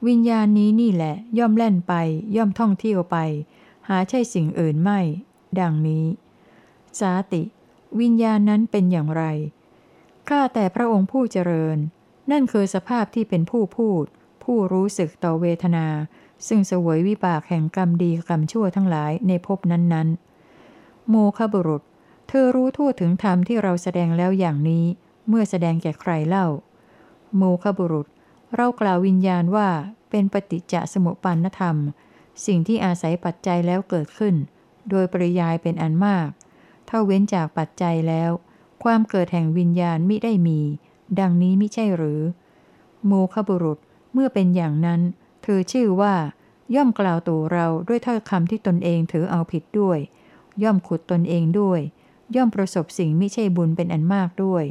[0.06, 1.94] วิญญาณนี้นี่แหละย่อมแล่นไป
[2.36, 3.16] ย่อมท่องเที่ยวไป
[3.88, 5.00] หาใช่สิ่งอื่นไม่
[5.60, 6.04] ดังนี้
[6.98, 7.42] สาติ
[8.00, 9.24] วิญญาณนั้นเป็นอย่างไร
[10.28, 11.78] ข้าแต่พระองค์ผู้เจริญ
[12.30, 14.04] นั่นคือสภาพที่เป็นผู้พูด
[14.44, 15.86] ผู้รู้สึกต่อเวทนา
[16.46, 21.82] ซึ่งเสวยวิบากแห่งกรรมดีกรรมชั่วทั้งหลายในภพนั้นๆ โมคบุรุษ
[22.28, 24.84] เธอรู้ทั่วถึงธรรมที่เราแสดงแล้วอย่างนี้
[25.28, 26.46] เมื่อแสดงแก่ใครเล่า
[27.36, 28.06] โมคบุรุษ
[28.56, 29.68] เรากล่าววิญญาณว่า
[30.10, 31.76] เป็นปฏิจจสมุปปานธรรม
[32.46, 34.34] สิ่งที่อาศัยปัจจัยแล้วเกิดขึ้น
[34.90, 36.28] โดยปริยายเป็นอันมาก
[36.88, 38.30] ถ้าเว้นจากปัจจัยแล้ว
[38.84, 40.60] ความเกิดแห่งวิญญาณมิได้มี
[41.20, 42.20] ดังนี้มิใช่หรือ
[43.06, 43.78] โมคบุรุษ
[44.12, 45.00] เมื่อเป็นอย่างนั้น
[45.42, 46.14] เธอชื่อว่า
[46.74, 49.98] ย่อมกล่าวตัวเราด้วยถ้อยคำที่ตนเองถือเอาผิดด้วย
[50.62, 51.80] ย่อมขุดตนเองด้วย
[52.36, 54.64] ย่อมประสบสิ่งม่ใช่บุญเป็นอันมากด้วย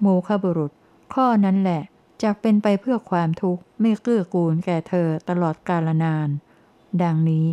[0.00, 0.72] โมฆะบุรุษ
[1.14, 1.82] ข้อนั้นแหละ
[2.22, 6.28] จะเป็นไปเพื่อความทุกข์ไม่เกื้อกูลแก่เธอตลอดกาลนาน
[7.02, 7.46] ดังนี้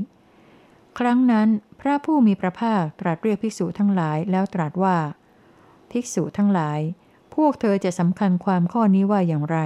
[1.00, 1.48] ครั้งนั้น
[1.80, 4.98] พระผู้มีพระภาคตรัสเรียกภิกษุทั้งหลายแล้วตรัสว่า
[5.92, 6.80] ภิกษุทั้งหลาย
[7.36, 9.58] พวกเธอจะสำคัญความข้อนี้ว่าอย่างไร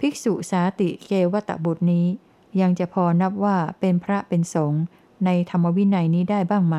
[0.00, 2.06] ภิกษุสาติเกวตบุตรนี้
[2.60, 4.82] ยังจะพอนับว่าเป็นพระเป็นสงฆ์
[5.24, 6.76] ในธรรมวินัยนี้ได้บ้างไหม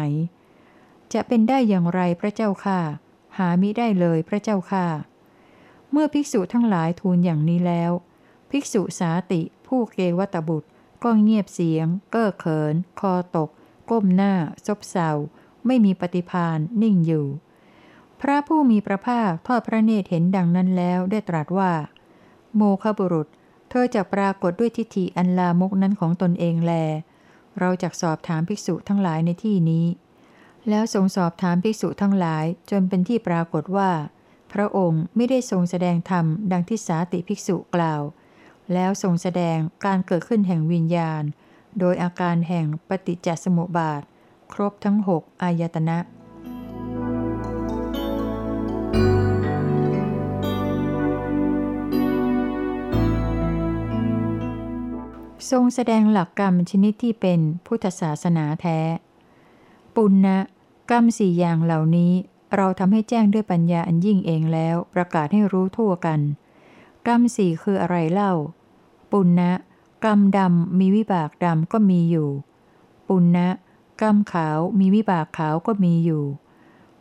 [1.14, 2.80] จะเป็นได้อย่างไรพระเจ้าค่ะ
[3.38, 4.86] หามิได้เลยพระเจ้าค่ะ
[5.92, 7.92] เมื่อภิกษุทั้งหลายทูลอย่างนี้แล้ว
[8.52, 10.70] ภิกษุสาติ ผู้เกวตบุตร
[11.04, 13.50] ก็เงียบเสียง เก้อเขิน คอตก
[13.90, 14.34] ก้มหน้า
[14.66, 15.10] ซบเซา
[15.66, 17.28] ไม่มีปฏิพานนิ่งอยู่
[18.22, 21.74] พระผู้มีพระภาคทอดพระเนตรเห็นดังนั้นแล้วได้ตรัสว่า
[22.56, 23.28] โมฆบุรุษ
[23.70, 26.74] เธอจะปรากฏด้วยทิฏฐิอันลามกนั้นของตนเองแล
[27.60, 29.86] เราจะสอบถามภิกษุทั้งหลายในที่นี้
[30.70, 33.92] แล้วทรงสอบถามภิกษุทั้งหลายจนเป็นที่ปรากฏว่า
[34.54, 38.02] พระองค์ไม่ได้ทรงแสดงธรรมดังที่สาติภิกษุกล่าว
[38.74, 41.24] แล้วทรงแสดงการเกิดขึ้นแห่งวิญญาณ
[41.80, 44.02] โดยอาการแห่งปฏิจจสมุปบาท
[44.52, 45.98] ครบทั้งหกอายตนะ
[55.52, 58.80] ทรงแสดงหลักกรรมชนิดที่เป็นพุทธศาสนาแท้
[59.96, 60.38] ปุณณะ
[60.90, 62.14] กรรมสี่อย่างเหล่านี้
[62.56, 66.20] เราทำให้แจ้งด้วยปัญญาอันยิ่งเองแล้ว ประกาศให้รู้ทั่วกัน
[67.08, 68.34] กรรมสี่คืออะไรเล่า
[69.12, 69.52] ปุณณะ
[70.04, 72.30] กรรมดำมีวิบากดำก็มีอยู่
[73.08, 73.48] ปุณณะ
[74.02, 76.24] กรรมขาวมีวิบากขาวก็มีอยู่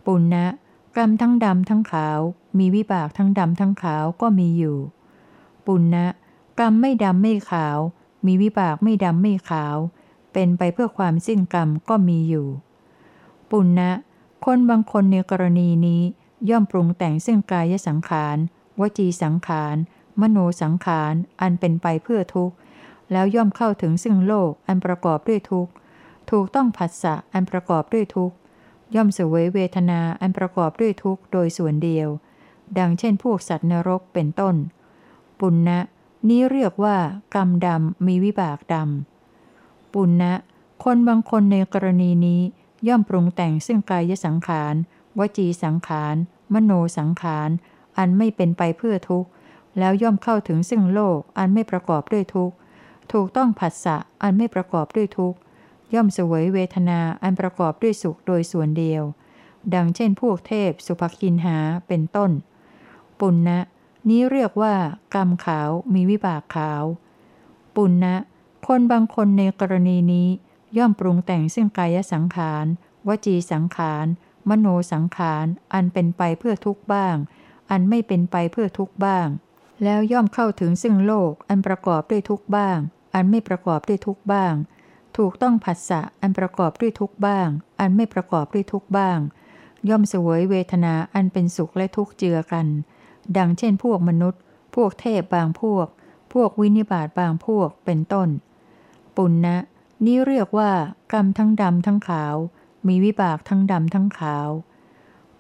[0.06, 0.44] ปุณณะ
[0.96, 2.18] กรรมทั้งดำทั้งขาว
[2.58, 4.78] มีวิบากทั้งดำทั้งขาวก็มีอยู่
[5.66, 6.06] ปุณณะ
[6.60, 7.78] กรรมไม่ดำไม่ขาว
[8.26, 9.76] มีวิบากไม่ดำไม่ขาว
[10.32, 12.46] เป็นไปเพื่อความสิ้นกรรมก็มีอยู่
[13.50, 13.90] ปุณณะ
[14.44, 16.02] คนบางคนในกรณีนี้
[16.50, 18.36] ย่อมปรุงแต่งซึ่งกายสังขาร
[18.80, 19.76] วจีสังขาร
[20.20, 22.54] มโนสังขาร อันเป็นไปเพื่อทุกข์
[23.12, 25.72] แล้วย่อมเข้าถึงซึ่งโลกอันประกอบด้วยทุกข์
[26.30, 28.36] ถูกต้องผัสสะอันประกอบด้วยทุกข์
[28.94, 32.08] ย่อมเสวยเวทนาอันประกอบด้วยทุกข์โดยส่วนเดียว
[32.78, 34.54] ดังเช่นพวกสัตว์นรกเป็นต้น
[35.38, 35.78] ปุณณะ
[36.28, 36.96] นี้เรียกว่า
[37.34, 40.32] กรรมดำมีวิบากดำปุณณะ
[40.84, 42.40] คนบางคนในกรณีนี้
[42.86, 44.74] ย่อมปรุงแต่งซึ่งกายสังขาร
[45.18, 46.16] วจีสังขาร
[46.54, 47.50] มโนสังขาร
[47.98, 49.28] อันไม่เป็นไปเพื่อทุกข์
[49.78, 52.54] แล้วย่อมเข้าถึงซึ่งโลก อันไม่ประกอบด้วยทุกข์
[53.12, 55.38] ถูกต้องผัสสะ อันไม่ประกอบด้วยทุกข์
[55.94, 59.02] ย่อมสวยเวทนา อันประกอบด้วยสุขโดยส่วนเดียว
[59.74, 62.30] ดังเช่นพวกเทพ สุภคินหา เป็นต้น
[63.18, 63.58] ปุณณะ
[64.08, 64.74] นี้เรียกว่า
[65.14, 66.84] กรรมขาวมีวิบากขาว
[67.74, 68.14] ปุณณะ
[68.66, 70.28] คนบางคนในกรณีนี้
[70.76, 72.66] ย่อมปรุงแต่งซึ่งกายสังขาร
[73.08, 74.06] วจีสังขาร
[74.48, 77.16] มโนสังขาร อันเป็นไปเพื่อทุกข์บ้าง
[77.70, 79.28] อันไม่เป็นไปเพื่อทุกข์บ้าง
[79.84, 82.78] แล้วย่อมเข้าถึงซึ่งโลก อันประกอบด้วยทุกข์บ้าง
[83.14, 84.54] อันไม่ประกอบด้วยทุกข์บ้าง
[85.16, 87.48] ถูกต้องผัสสะ อันประกอบด้วยทุกข์บ้าง
[87.80, 89.18] อันไม่ประกอบด้วยทุกข์บ้าง
[89.88, 92.66] ย่อมเสวยเวทนาอันเป็นสุขและทุกข์เจือกัน
[93.36, 94.40] ดังเช่นพวกมนุษย์
[94.74, 95.86] พวกเทพบางพวก
[96.32, 98.28] พวกวินิบาตบางพวก เป็นต้น
[99.16, 99.56] ปุณณนะ
[100.04, 100.72] นี้เรียกว่า
[101.12, 102.34] กรรมทั้งดำทั้งขาว
[102.88, 104.48] มีวิบากทั้งดำทั้งขาว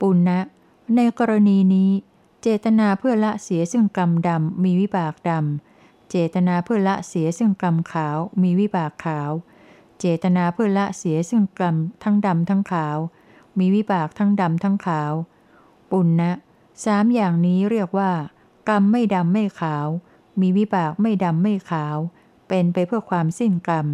[0.00, 0.40] ปุณณนะ
[0.96, 1.90] ในกรณีนี้
[2.42, 9.30] เจตนาเพื่อละเสียซึ่งกรรมดำมีวิบากดำ เจตนาเพื่อละเสียซึ่งกรรมขาว มีวิบากขาว
[9.98, 12.96] เจตนาเพื่อละเสียซึ่งกรรมทั้งดำทั้งขาว
[13.58, 15.12] มีวิบากทั้งดำทั้งขาว
[15.90, 16.32] ปุณณนะ
[16.84, 18.12] สามอย่างนี้เรียกว่า
[18.68, 19.86] กรรมไม่ดำไม่ขาว
[20.40, 21.96] มีวิบากไม่ดำไม่ขาว
[22.48, 23.86] เป็นไปเพื่อความสิ้นกรรม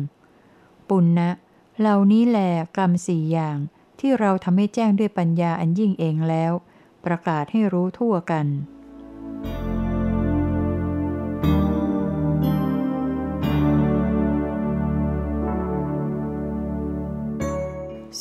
[0.88, 1.30] ปุณณนะ
[1.80, 2.38] เหล่านี้แหล
[2.76, 3.58] กรรมสี่อย่าง
[4.00, 6.52] ที่เราทำให้แจ้งด้วยปัญญาอันยิ่งเองแล้ว
[7.04, 8.46] ประกาศให้รู้ทั่วกัน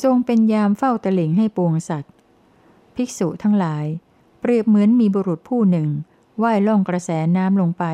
[0.02, 2.12] ทรงเป็นยามเฝ้าตะหลิงให้ปวงสัตว์
[2.96, 3.86] ภิกษุทั้งหลาย
[4.40, 5.88] เปรียบเหมือนมีบุรุษผู้หนึ่ง
[6.42, 7.84] ว่ายล่องกระแสน้ำลงไป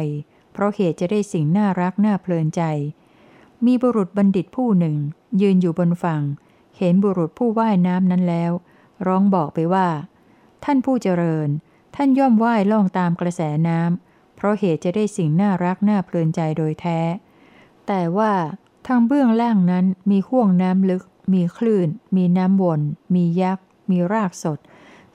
[0.52, 2.62] เพราะเหตุจะได้สิ่งน่ารักน่าเพลินใจ
[3.66, 4.96] มีบุรุษบัณฑิตผู้หนึ่ง
[5.40, 6.22] ยืนอยู่บนฝั่ง
[6.78, 8.52] เห็นบุรุษผู้ว่ายน้ำนั้นแล้ว
[9.06, 9.88] ร้องบอกไปว่า
[10.64, 11.48] ท่านผู้เจริญ
[11.96, 17.00] ท่านย่อมว่ายล่องตามกระแสน้ำเพราะเหตุจะได้สิ่งน่ารักน่าเพลินใจโดยแท้
[17.86, 18.32] แต่ว่า
[18.86, 22.80] ทางเบื้องล่างนั้นมีห่วงน้ำลึก มีคลื่น มีน้ำวน
[23.14, 24.58] มียักษ์ มีรากสด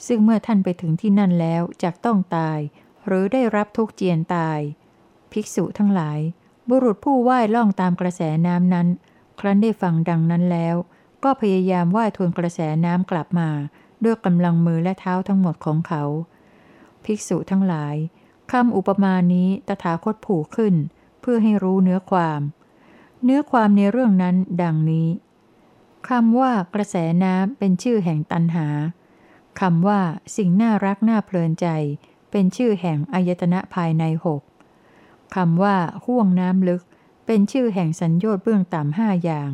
[0.07, 2.59] ซึ่งเมื่อท่านไปถึงที่นั่นแล้วจะต้องตาย
[3.05, 4.59] หรือได้รับทุกเจียนตาย
[5.31, 6.19] ภิกษุทั้งหลาย
[6.69, 8.87] บุรุษผู้ว่ายล่องตามกระแสน้ำนั้น
[9.39, 10.75] ครั้นได้ฟังดังนั้นแล้ว
[11.23, 13.49] ก็พยายามว่ายทวนกระแสน้ำกลับมา
[14.03, 16.03] ด้วยกำลังมือและเท้าทั้งหมดของเขา
[17.03, 17.95] ภิกษุทั้งหลาย
[18.51, 20.75] คำอุปมานี้ตถาคตผูกขึ้น
[21.21, 22.41] เพื่อให้รู้เนื้อความ
[23.23, 25.07] เนื้อความในเรื่องนั้นดังนี้
[26.09, 28.67] คำว่ากระแสน้ำเป็นชื่อแห่งตันหา
[29.59, 30.01] คำว่า
[30.37, 31.67] สิ่งน่ารักน่าเพลินใจ
[32.31, 34.41] เป็นชื่อแห่งอายตนะภายในหก
[35.35, 36.83] คำว่าห่วงน้ำลึก
[37.25, 39.51] เป็นชื่อแห่งสัญญอดเบื้องต่ำห้าอย่าง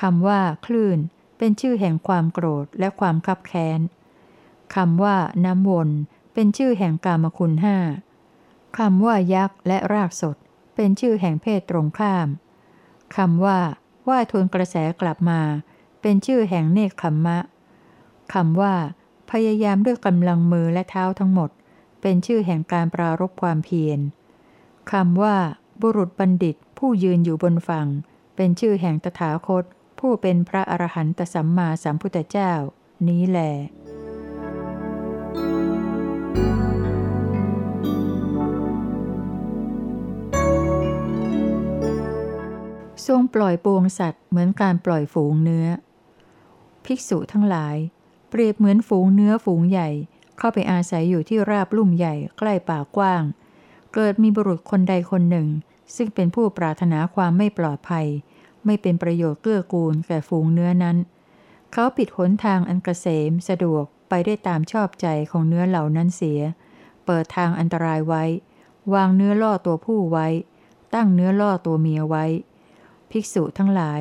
[0.00, 0.98] คำว่า คลื่น
[1.38, 3.80] เป็นชื่อแห่งความโกรธและความคับแค้น
[4.74, 5.88] คำว่า น้ำวน
[6.34, 7.76] เป็นชื่อแห่งกามคุณห้า
[8.78, 10.36] คำว่ายักษ์และรากสด
[10.74, 12.28] เป็นชื่อแห่งเพศตรงข้าม
[13.16, 13.58] คำว่า
[14.08, 15.40] ว่ายทวนกระแสกลับมา
[16.00, 17.38] เป็นชื่อแห่งเนคขมมะ
[18.34, 18.74] คำว่า
[19.30, 21.50] พยายามด้วยกำลังมือและเท้าทั้งหมด
[22.00, 24.00] เป็นชื่อแห่งการปรารบความเพียร
[24.90, 25.36] คำว่า
[25.80, 27.86] บุรุษบัณฑิตผู้ยืนอยู่บนฝั่ง
[28.36, 29.64] เป็นชื่อแห่งตถาคต
[29.98, 32.52] ผู้เป็นพระอรหันตสัมมาสัมพุทธเจ้า
[33.08, 33.52] นี้แหละ
[43.06, 45.66] ทรงปล่อยปวงสัตว์เหมือนการปล่อยฝูงเนื้อ
[46.84, 47.76] ภิกษุทั้งหลาย
[48.30, 49.90] เปรียบเหมือนฝูงเนื้อฝูงใหญ่
[50.38, 53.22] เข้าไปอาศัยอยู่ที่ราบลุ่มใหญ่ใกล้ป่ากว้าง
[53.94, 55.48] เกิดมีบุรุษคนใดคนหนึ่ง
[55.96, 58.06] ซึ่งเป็นผู้ปรารถนาความไม่ปลอดภัย
[58.64, 60.96] ไม่เป็นประโยชน์เกื้อกูลแก่ฝูงเนื้อนั้น
[61.72, 66.40] เขาปิดหนทางอันกเกษมสะดวกไปได้ตามชอบใจของเนื้อเหล่านั้นเสีย
[67.06, 68.24] เปิดทางอันตรายไว้
[68.94, 70.28] วางเนื้อล่อตัวผู้ไว้
[70.94, 72.24] ตั้งเนื้อล่อตัวเมียไว้
[73.10, 74.00] ภิกษุทั้งหลาย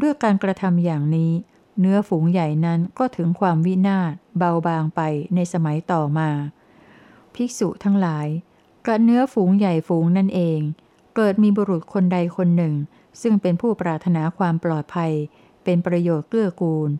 [0.00, 1.32] ด้วยการกระทำอย่างนี้
[1.80, 5.00] เนื้อฝูงใหญ่นั้นก็ถึงความวินาศเบาบางไป
[5.34, 6.30] ในสมัยต่อมา
[7.34, 8.26] ภิกษุทั้งหลาย
[8.86, 10.60] กระเนื้อฝูงใหญ่ฝูงนั่นเอง
[11.16, 12.74] เกิดมีบุรุษคนใดคนหนึ่ง
[13.22, 15.12] ซึ่งเป็นผู้ปรารถนาความปลอดภัย
[15.64, 16.90] เป็นประโยชน์เกื้อกูล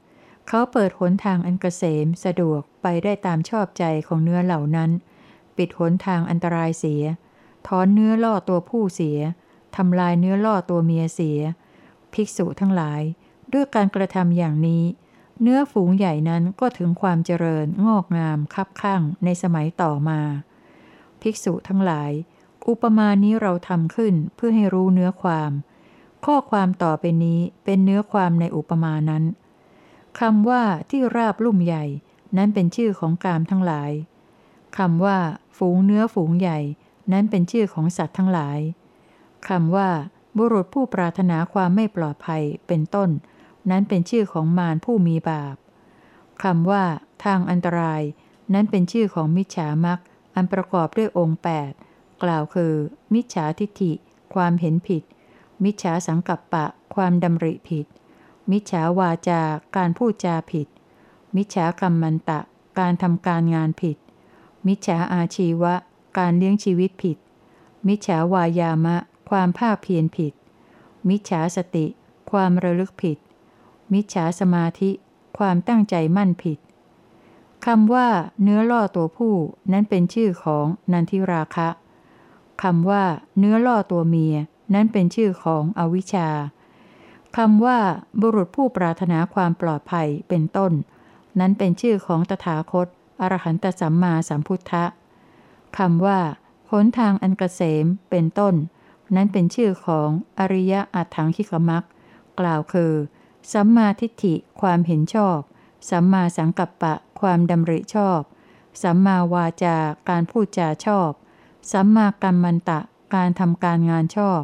[0.49, 4.90] เขาเปิดหนทางอันกเกษมสะดวกไปได้ตามชอบใจของเนื้อเหล่านั้น
[5.57, 7.03] ปิดหนทางอันตรายเสีย
[7.66, 9.18] ถอนเนื้อล่อตัวผู้เสีย
[9.77, 11.40] ทำลายเนื้อล่อตัวเมียเสีย
[12.12, 13.03] ภิกษุทั้งหลาย
[13.53, 14.85] ด้วยการกระทำอย่างนี้
[15.42, 20.21] เนื้อฝูงใหญ่นั้นก็ถึงความเจริญงอกงามคับข้างในสมัยต่อมา
[21.22, 22.12] ภิกษุทั้งหลาย
[22.68, 25.52] อุปมานี้เราทำขึ้นเพื่อให้รู้เนื้อความ
[26.24, 29.24] ข้อความต่อไปนี้เป็นเนื้อความในอุปมานั้น
[30.20, 31.85] คำว่าที่ราบลุ่มใหญ่
[32.37, 33.90] นั้นเป็นชื่อของกามทั้งหลาย
[34.78, 35.18] คำว่า
[35.56, 36.58] ฝูงเนื้อฝูงใหญ่
[37.12, 38.58] นั้นเป็นชื่อของสัตว์ทั้งหลาย
[39.48, 39.88] คำว่า
[40.37, 43.11] บุรุษผู้ปรารถนาความไม่ปลอดภัยเป็นต้น
[43.70, 45.56] นั้นเป็นชื่อของมารผู้มีบาป
[46.42, 46.85] คำว่า
[47.24, 48.02] ทางอันตราย
[48.52, 49.98] นั้นเป็นชื่อของมิจฉามัก
[50.35, 51.40] อันประกอบด้วยองค์
[51.81, 52.73] 8 กล่าวคือ
[53.14, 53.92] มิจฉาทิฏฐิ
[54.35, 55.03] ความเห็นผิด
[55.64, 56.64] มิจฉาสังกัปปะ
[56.95, 57.87] ความดำริผิด
[58.51, 59.42] มิจฉาวาจา
[59.77, 60.68] การพูดจาผิด
[61.37, 62.40] มิจฉากรรมมันตะ
[62.79, 63.97] การทำการงานผิด
[64.66, 65.75] มิจฉาอาชีวะ
[66.18, 67.18] การเลี้ยงชีวิตผิด
[67.87, 68.97] มิจฉาวายามะ
[69.31, 70.33] ความภาคเพียรผิด
[71.09, 71.87] มิจฉาสติ
[72.31, 73.18] ความระลึกผิด
[73.92, 74.90] มิจฉาสมาธิ
[75.38, 76.59] ความตั้งใจมั่นผิด
[77.66, 78.09] คำว่า
[78.42, 79.35] เนื้อล่อตัวผู้
[79.72, 81.68] นั้นเป็นชื่อของนันทิราคะ
[82.62, 83.05] คำว่า
[83.38, 84.37] เนื้อล่อตัวเมีย
[84.75, 86.29] นั้นเป็นชื่อของอวิชชา
[87.37, 87.79] คำว่า
[88.20, 90.72] บุรุษผู้ปรารถนาความปลอดภัยเป็นต้น
[91.38, 92.87] นั้นเป็นชื่อของตถาคต
[93.20, 94.85] อรหันตสัมมาสัมพุทธะ
[95.79, 96.20] คำว่า
[96.70, 98.55] หนทางอันกเกษมเป็นต้น
[99.14, 101.85] นั้นเป็นชื่อของอริยอัตถังคิกมัก
[102.40, 102.92] กล่าวคือ
[103.53, 105.38] สัมมาทิฏฐิความเห็นชอบ
[105.90, 108.20] สัมมาสังกัปปะ ความดำริชอบ
[108.82, 109.76] สัมมาวาจา
[110.08, 111.11] การพูดจาชอบ
[111.72, 112.80] สัมมากัมมันตะ
[113.14, 114.42] การทำการงานชอบ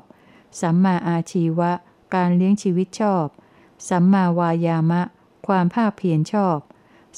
[0.60, 1.72] สัมมาอาชีวะ
[2.14, 3.26] การเลี้ยงชีวิตชอบ
[3.88, 5.02] สัมมาวายามะ
[5.46, 6.58] ความภาคเพียรชอบ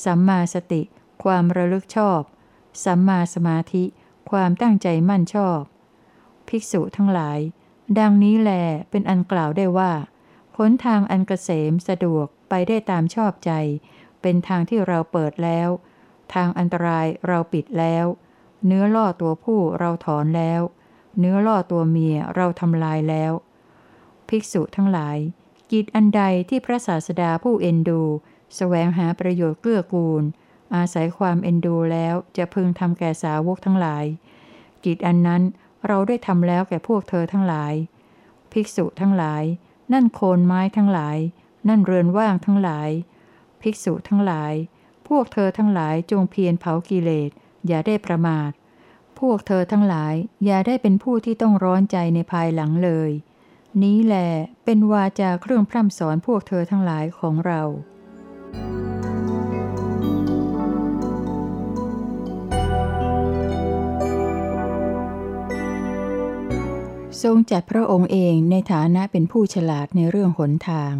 [0.04, 0.82] สัมมาสติ
[1.22, 2.20] ความระลึกชอบ
[2.84, 3.84] สัมมาสมาธิ
[4.30, 5.60] ความตั้งใจมั่นชอบ
[6.48, 7.38] ภิกษุทั้งหลาย
[7.98, 8.50] ดังนี้แล
[8.90, 9.92] เป็นอันกล่าวได้ว่า
[10.56, 13.52] หนทางอันกเกษมสะดวกไปได้ตามชอบใจ
[14.22, 15.68] เป็นทางที่เราเปิดแล้ว
[16.34, 18.06] ทางอันตรายเราปิดแล้ว
[18.66, 20.62] เนื้อล่อตัวผู้เราถอนแล้ว
[21.18, 23.32] เนื้อล่อตัวเมียเราทำลายแล้ว
[24.28, 25.18] ภิกษุทั้งหลาย
[25.70, 28.08] กิจอันใดที่พระศาสดาผู้เอ็นดูส
[28.56, 30.22] แสวงหาประโยชน์เกื้อกูล
[30.74, 34.04] อาศัยความเอ็นดูแล้วจะพึงทำแก่สาวกทั้งหลาย
[34.84, 35.42] กิจอันนั้น
[35.86, 37.74] เราได้ทำแล้วแก่พวกเธอทั้งหลาย
[38.52, 39.42] ภิกษุทั้งหลาย
[39.92, 41.18] นั่นโคนไม้ทั้งหลาย
[41.68, 42.90] นั่นเรือนว่างทั้งหลาย
[43.62, 44.54] ภิกษุทั้งหลาย
[45.08, 47.30] พวกเธอทั้งหลายจงเพียรเผากิเลส
[47.66, 48.50] อย่าได้ประมาท
[49.20, 53.10] พวกเธอทั้งหลายอย่าได้เป็นผู้ที่ต้องร้อนใจในภายหลังเลย
[53.82, 54.16] นี้แหล
[54.64, 57.62] เป็นวาจาเครื่องพร่ำสอนพวกเธอทั้งหลายของเรา
[67.22, 70.94] ทรงจัดพระองค์เองในฐานะเป็นผู้ฉลาดในเรื่องหนทาง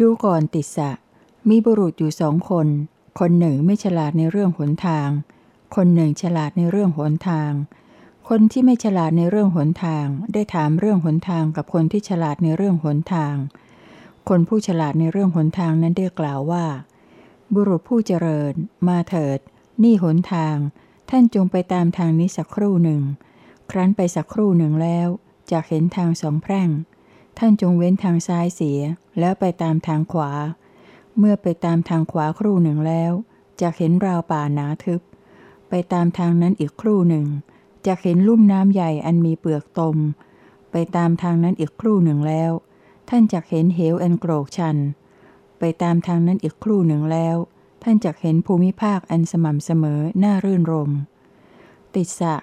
[0.00, 0.90] ดูก่อนติสะ
[1.50, 2.66] มีบุรุษอยู่สองคน
[3.20, 5.08] คนหนึ่งไม่ฉลาดในเรื่องหนทาง
[5.76, 7.52] คนหนึ่งฉลาดในเรื่องหนทาง
[8.28, 13.34] คนที่ไม่ฉลาดในเรื่องหนทาง ได้ถามเรื่องหนทางกับคนที่ฉลาดในเรื่องหนทาง
[14.28, 16.66] คนผู้ฉลาดในเรื่องหนทางนั้นได้กล่าวว่า
[17.54, 18.52] บุรุษผู้เจริญ
[18.88, 19.38] มาเถิด
[19.82, 20.56] นี่หนทาง
[21.10, 23.02] ท่านจงไปตามทางนี้สักครู่หนึ่ง
[23.70, 25.08] ครั้นไปสักครู่หนึ่งแล้ว
[25.50, 26.70] จะเห็นทางสองแพร่ง
[27.38, 28.80] ท่านจงเว้นทางซ้ายเสีย
[29.18, 30.30] แล้วไปตามทางขวา
[31.18, 33.12] เมื่อไปตามทางขวาครู่หนึ่งแล้ว
[33.60, 35.00] จะเห็นราวป่าหนาทึบ
[35.68, 37.26] ไปตามทางนั้นอีกครู่หนึ่ง
[37.86, 39.96] จะเห็นลุ่มน้ำใหญ่อันมีเปลือกตม
[40.70, 42.50] ไปตามทางนั้นอีกครู่หนึ่งแล้ว
[43.08, 44.76] ท่านจะเห็นเหวอันโกรกชัน
[45.58, 47.36] ไปตามทางนั้นอีกครู่หนึ่งแล้ว
[47.82, 50.90] ท่านจะเห็นภูมิภาคอันสม่ำเสมอน่ารื่นรม
[51.94, 52.34] ติสะ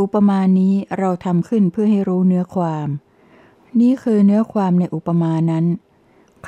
[0.00, 2.88] อุปมานี้เราทำขึ้นเพื่อให้รู้เนื้อความ
[3.80, 5.64] นี้คือเนื้อความในอุปมานั้น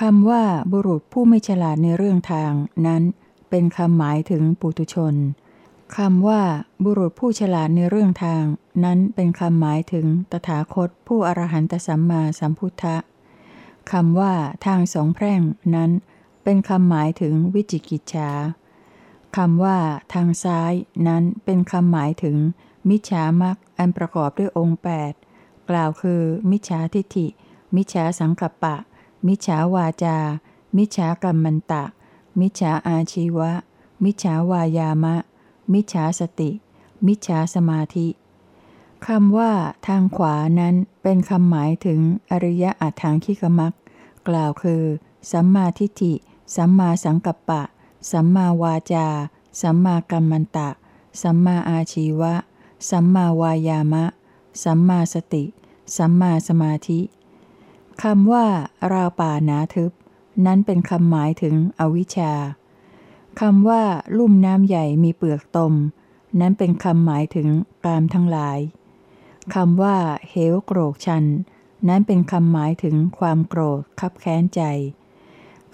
[0.01, 2.53] คำว่าบุรุษผู้ไม่ฉลาดในเรื่องทาง
[2.87, 3.03] นั้น
[3.51, 5.15] เป็นคำหมายถึงปุตุชน
[5.97, 6.43] คำว่า
[6.85, 8.45] บุรุษผู้ฉลาดในเรื่องทาง
[8.85, 12.97] นั้นเป็นคำหมายถึงตถาคตผู้อรหันตสัมมาสัมพุทธะ
[13.93, 14.33] คำว่า
[14.67, 15.41] ทางสองแพร่ง
[15.75, 15.91] นั้น
[16.45, 18.31] เป็นคำหมายถึงวิจิกิจฉา
[19.37, 19.79] คำว่า
[20.15, 20.73] ทางซ้าย
[21.09, 22.37] นั้นเป็นคำหมายถึง
[22.89, 24.81] มิจฉามักอันประกอบด้วยองค์
[25.25, 27.27] 8 กล่าวคือ มิจฉาทิฏฐิ
[27.77, 28.77] มิจฉาสังกัปปะ
[29.27, 30.17] มิจฉาวาจา
[30.77, 31.85] มิจฉากรรมันตะ
[32.41, 33.51] มิจฉาอาชีวะ
[34.05, 35.15] มิจฉาวายามะ
[35.73, 36.51] มิจฉาสติ
[37.07, 38.09] มิจฉาสมาธิ
[39.07, 39.53] คำว่า
[39.87, 43.73] ทางขวานั้นเป็นคำหมายถึงอริยะอัถังคิกมัก
[44.29, 44.83] กล่าวคือ
[45.33, 46.13] สัมมาทิฏฐิ
[46.57, 47.63] สัมมาสังกัปปะ
[48.11, 49.09] สัมมาวาจา
[49.61, 50.69] สัมมากัมมันตะ
[51.23, 52.35] สัมมาอาชีวะ
[52.91, 54.05] สัมมาวายามะ
[54.63, 55.45] สัมมาสติ
[55.97, 57.01] สัมมาสมาธิ
[58.03, 58.47] คำว่า
[58.93, 59.93] ราวป่าหนาทึบ
[60.47, 62.33] นั้นเป็นคำหมายถึงอวิชชา
[63.41, 63.83] คำว่า
[64.19, 65.75] ลุ่มน้ำใหญ่มีเปลือกตม
[66.41, 67.49] นั้นเป็นคำหมายถึง
[67.85, 68.59] กามทั้งหลาย
[69.55, 69.97] คำว่า
[70.29, 71.25] เหวโกรกชัน
[71.89, 74.63] นั้นเป็นคำหมายถึงความโกรธคับแค้นใจ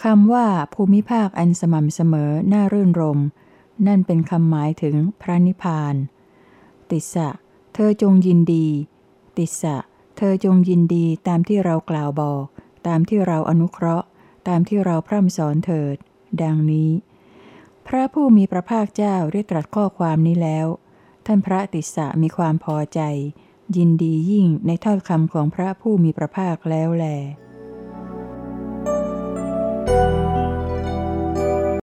[0.05, 3.21] คำว่าภูมิภาคอันสม่ำเสมอน่ารื่นรม
[3.87, 5.95] นั่นเป็นคำหมายถึงพระนิพพาน
[6.91, 7.29] ติสะ
[7.75, 8.67] เธอจงยินดี
[9.37, 9.77] ติสะ
[10.19, 12.45] เธอจงยินดีตามที่เรากล่าวบอก
[12.87, 14.07] ตามที่เราอนุเคราะห์
[14.49, 15.97] ตามที่เราพร่ำสอนเถิด
[16.43, 16.91] ดังนี้
[17.87, 20.67] พระผู้มีพระภาคเจ้าได้ตรัสข้อความนี้แล้ว
[21.27, 23.01] ท่านพระติสสะมีความพอใจ
[23.77, 27.07] ยินดียิ่งในถ้อยคำของพระผู้มีพระภาคแล้วแหล